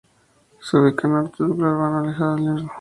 Se 0.61 0.73
ubica 0.79 1.05
al 1.07 1.13
norte 1.13 1.37
del 1.43 1.49
núcleo 1.51 1.69
urbano, 1.69 1.99
alejada 1.99 2.33
del 2.35 2.43
mismo. 2.53 2.69